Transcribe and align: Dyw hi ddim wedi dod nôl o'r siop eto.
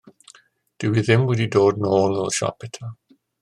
Dyw 0.83 0.95
hi 0.95 1.03
ddim 1.09 1.27
wedi 1.29 1.47
dod 1.57 1.79
nôl 1.87 2.19
o'r 2.25 2.35
siop 2.41 2.69
eto. 2.71 2.95